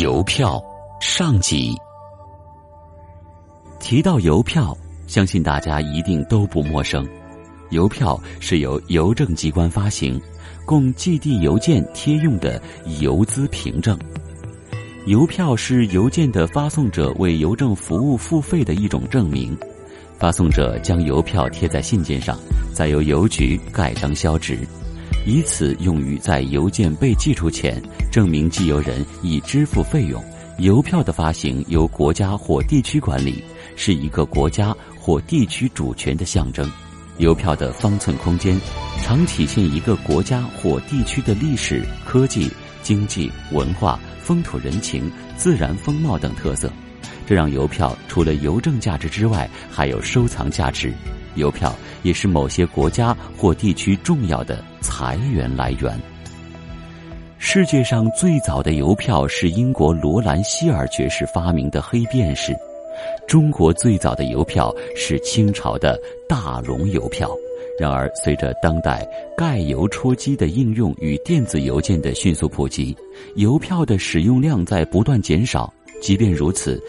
[0.00, 0.62] 邮票
[1.00, 1.74] 上集。
[3.78, 4.74] 提到邮票，
[5.06, 7.06] 相信大家一定都不陌生。
[7.70, 10.18] 邮票是由邮政机关发行，
[10.64, 12.62] 供寄递邮件贴用的
[13.00, 13.98] 邮资凭证。
[15.06, 19.54] 邮票是邮件的发送者为邮政服务付费的一种证明。
[20.18, 22.38] 发送者将邮票贴在信件上，
[22.72, 24.60] 再由邮局盖章销值。
[25.24, 27.80] 以此用于在邮件被寄出前
[28.10, 30.22] 证明寄邮人已支付费用。
[30.58, 33.42] 邮票的发行由国家或地区管理，
[33.74, 36.70] 是一个国家或地区主权的象征。
[37.18, 38.58] 邮票的方寸空间，
[39.02, 42.50] 常体现一个国家或地区的历史、科技、
[42.82, 46.70] 经济、文化、风土人情、自然风貌等特色，
[47.26, 50.92] 这让邮票除了邮政价值之外，还有收藏价值。
[51.34, 55.92] 邮票也是某些国家或地区重要的财源来源。
[57.38, 62.54] 世界上最早的邮票是英国罗兰希尔爵士发明的黑便士，
[63.26, 67.28] 中国最早的邮票是清朝的大龙邮票。
[67.80, 69.04] 然而，随着当代
[69.36, 72.94] 盖邮戳机的应用与电子邮件的迅速普及，
[73.36, 75.72] 邮票的使用量在不断减少。
[76.00, 76.80] 即便如此，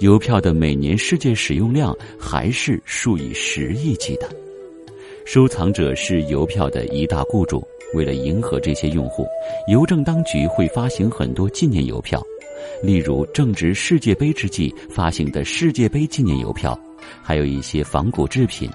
[0.00, 4.26] 邮票的每年世界使用量还是数以十亿计的。
[5.26, 7.62] 收藏者是邮票的一大雇主。
[7.92, 9.26] 为了迎合这些用户，
[9.68, 12.22] 邮政当局会发行很多纪念邮票，
[12.82, 16.78] 例如正值世界杯之际发行的世界杯纪念邮票，
[17.20, 18.70] 还有一些仿古制品。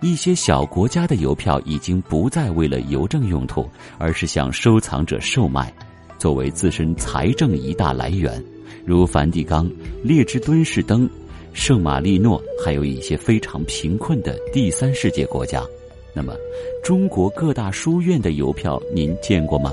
[0.00, 5.72] 一些小国家的邮票已经不再为了邮政用途，而是向收藏者售卖，
[6.18, 8.42] 作为自身财政一大来源。
[8.84, 9.70] 如梵蒂冈、
[10.02, 11.08] 列支敦士登、
[11.52, 15.62] 圣马力诺，还有一些非常贫困的第三世界国家。
[16.14, 16.34] 那么，
[16.82, 19.70] 中国各大书院的邮票您见过吗？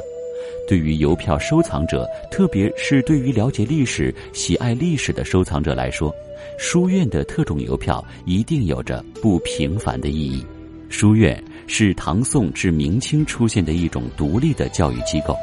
[0.68, 6.14] 对于邮票收藏者，特别是对于了解历史、喜爱历史的收藏者来说，
[6.58, 10.44] 书院的特种邮票一定有着不平凡的意义。
[10.90, 15.36] 书院是唐宋至明清出现的一种独立的教育机构，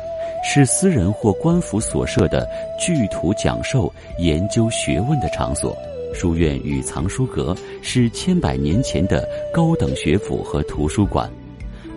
[0.45, 2.49] 是私人或官府所设的
[2.79, 5.77] 聚图讲授、研究学问的场所。
[6.15, 11.31] 书院与藏书阁是千百年前的高等学府和图书馆，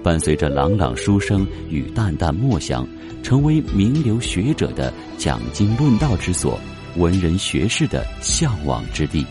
[0.04, 2.86] 伴随着朗朗书声与淡淡墨香，
[3.24, 6.60] 成为名流学者的讲经论道之所，
[6.98, 9.26] 文人学士的向往之地。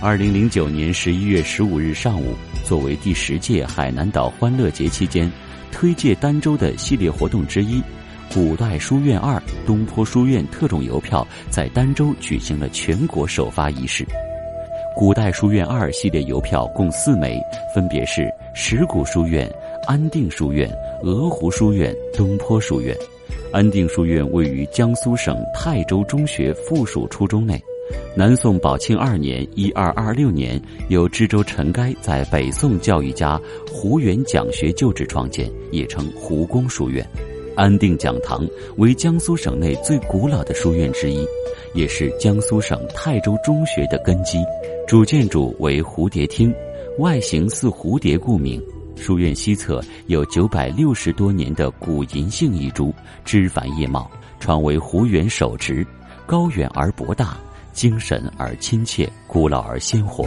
[0.00, 2.34] 二零零九年十一月十五日上午，
[2.64, 5.30] 作为第十届海南岛欢乐节期间
[5.74, 7.82] 推介儋州的系列活动之一。
[8.32, 14.06] 古代书院二东坡书院特种邮票在儋州举行了全国首发仪式。
[14.96, 17.40] 古代书院二系列邮票共四枚，
[17.74, 19.50] 分别是石鼓书院、
[19.86, 20.70] 安定书院、
[21.02, 22.96] 鹅湖书院、东坡书院。
[23.52, 27.60] 安定书院位于江苏省泰州中学附属初中内。
[28.16, 33.40] 南宋宝庆二年（一二二六年），由知州陈该在北宋教育家
[33.70, 37.06] 胡元讲学旧址创建，也称胡公书院。
[37.56, 38.46] 安定讲堂
[38.78, 41.26] 为江苏省内最古老的书院之一，
[41.74, 44.38] 也是江苏省泰州中学的根基。
[44.86, 46.52] 主建筑为蝴蝶厅，
[46.98, 48.62] 外形似蝴蝶故名。
[48.96, 52.94] 书院西侧有九百六十多年的古银杏一株，
[53.24, 55.86] 枝繁叶茂，传为胡元手植，
[56.26, 57.36] 高远而博大，
[57.74, 60.24] 精神而亲切，古老而鲜活。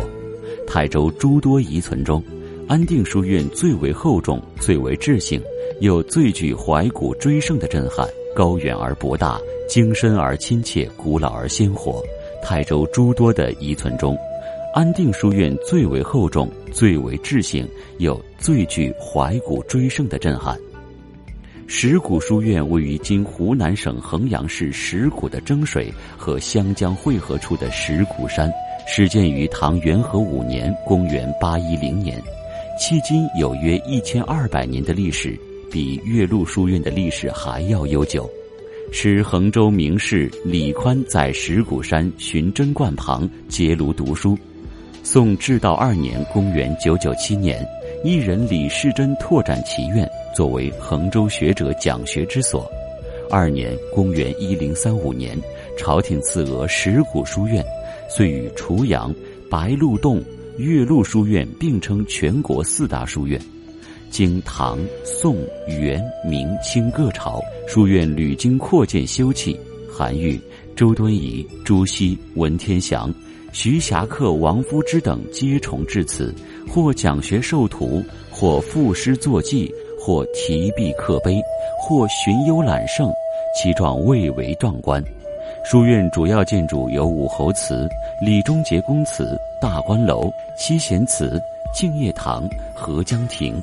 [0.67, 2.23] 泰州诸多遗存中，
[2.67, 5.41] 安定书院最为厚重，最为质性。
[5.79, 12.03] 又最具怀古追胜的震撼，高远而博大，精深而亲切，古老而鲜活。
[12.41, 14.17] 泰州诸多的遗存中，
[14.73, 17.67] 安定书院最为厚重，最为质性，
[17.99, 20.59] 又最具怀古追胜的震撼。
[21.69, 28.49] 石鼓书院位于今湖南省衡阳市石鼓的蒸水和湘江汇合处的石鼓山，
[28.87, 32.23] 始建于唐元和五年（公元810年），
[32.79, 35.37] 迄今有约一千二百年的历史。
[35.69, 38.27] 比岳麓书院的历史还要悠久，
[38.93, 44.39] 是衡州名士李宽在石鼓山寻真观旁结庐读书。
[45.03, 47.67] 宋至道二年（公元997年），
[48.03, 52.69] 一人李世珍拓展其院，作为衡州学者讲学之所。
[53.29, 55.37] 二年（公元1035年），
[55.77, 57.65] 朝廷赐额石鼓书院，
[58.07, 59.13] 遂与滁阳、
[59.49, 60.23] 白鹿洞、
[60.57, 63.41] 岳麓书院并称全国四大书院。
[64.11, 65.35] 经唐、宋、
[65.67, 69.57] 元、明、清各朝，书院屡经扩建修葺。
[69.91, 70.39] 韩愈、
[70.75, 73.13] 周敦颐、朱熹、文天祥、
[73.59, 76.31] 徐霞客、王夫之等皆重至此，
[76.69, 81.41] 或讲学授徒，或赋诗作记，或题壁刻碑，
[81.81, 83.11] 或寻幽揽胜，
[83.55, 85.03] 其状蔚为壮观。
[85.65, 87.89] 书院主要建筑有武侯祠、
[88.23, 91.41] 李忠节公祠、大观楼、七贤祠、
[91.73, 93.59] 敬业堂、合江亭。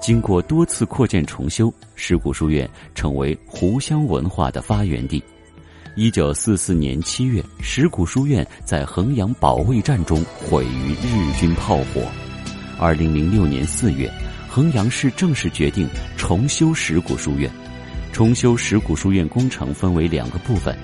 [0.00, 5.20] 经过多次扩建重修，石鼓书院成为湖湘文化的发源地。
[5.94, 12.00] 一九四四年七月，石鼓书院在衡阳保卫战中毁于日军炮火。
[12.78, 14.10] 二零零六年四月，
[14.48, 15.86] 衡阳市正式决定
[16.16, 17.50] 重修石鼓书院。
[18.10, 20.74] 重修石鼓书院工程分为两个部分。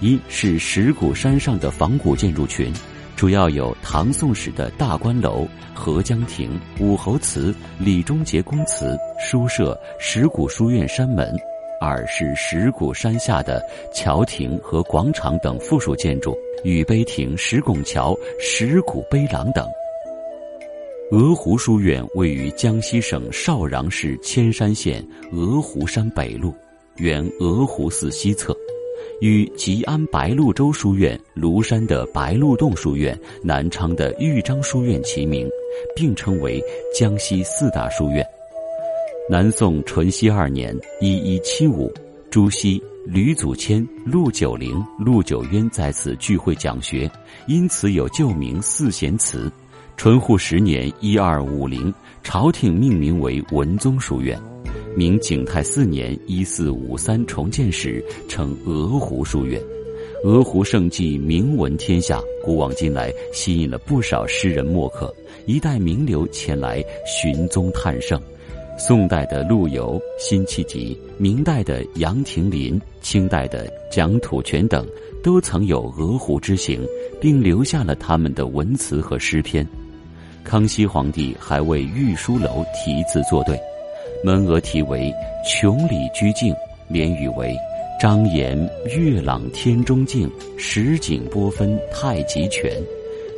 [0.00, 2.72] 一是石鼓山上的仿古建筑群，
[3.14, 11.32] 主要有唐宋时的大观楼、合江亭、武侯祠、李忠节公祠、书舍、石鼓书院山门；
[11.80, 13.62] 二是石鼓山下的
[13.92, 19.68] 桥亭和广场等附属建筑，玉碑亭、石拱桥、石鼓碑廊等。
[21.12, 26.52] 鹅湖书院位于江西省邵阳市铅山县鹅湖山北麓，
[26.96, 28.56] 原鹅湖寺西侧。
[29.20, 35.48] 与吉安白鹭洲书院、庐山的白鹿洞书院、南昌的豫章书院齐名，
[35.94, 36.62] 并称为
[36.92, 38.26] 江西四大书院。
[39.28, 41.92] 南宋淳熙二年（一一七五），
[42.30, 47.10] 朱熹、吕祖谦、陆九龄、陆九渊在此聚会讲学，
[47.48, 49.50] 因此有旧名四贤祠。
[49.96, 51.92] 淳护十年（一二五零），
[52.22, 54.40] 朝廷命名为文宗书院。
[54.94, 59.60] 明景泰四年（一四五三）重建时，称鹅湖书院。
[60.22, 65.12] 鹅湖胜迹名闻天下，古往今来吸引了不少诗人墨客，
[65.46, 68.20] 一代名流前来寻踪探胜。
[68.78, 74.86] 宋代的陆游、辛弃疾，明代的杨廷林，清代的蒋土泉等，
[75.22, 76.80] 都曾有鹅湖之行，
[77.18, 79.66] 并留下了他们的文词和诗篇。
[80.44, 83.58] 康熙皇帝还为御书楼题字作对。
[84.22, 85.12] 门额题为
[85.48, 86.54] “琼里居静”，
[86.88, 87.56] 联语为
[88.00, 88.56] “张岩
[88.96, 92.72] 月朗天中静，石景波分太极泉”。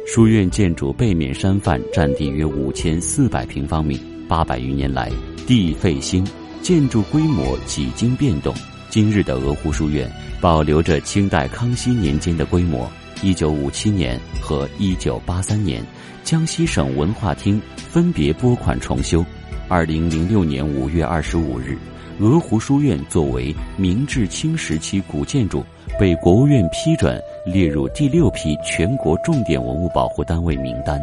[0.06, 5.10] 书院建筑背面山范占地约五千四百平方米，八百余年来
[5.46, 6.22] 地废兴，
[6.60, 8.54] 建筑规模几经变动。
[8.90, 10.10] 今日的鹅湖书院
[10.40, 12.88] 保留着清代康熙年间的规模。
[13.22, 15.82] 一九五七年和一九八三年，
[16.22, 19.24] 江西省文化厅分别拨款重修。
[19.66, 21.76] 二零零六年五月二十五日，
[22.20, 25.64] 鹅湖书院作为明治清时期古建筑，
[25.98, 31.02] 被国务院批准列入第六批全国重点文物保护单位名单。